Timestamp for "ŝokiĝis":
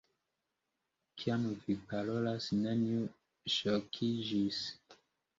3.57-4.63